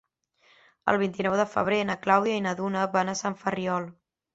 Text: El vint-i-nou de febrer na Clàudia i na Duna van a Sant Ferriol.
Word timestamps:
El 0.93 0.99
vint-i-nou 1.01 1.37
de 1.43 1.47
febrer 1.57 1.81
na 1.93 1.99
Clàudia 2.09 2.41
i 2.41 2.49
na 2.49 2.59
Duna 2.65 2.91
van 2.99 3.17
a 3.17 3.21
Sant 3.25 3.43
Ferriol. 3.47 3.93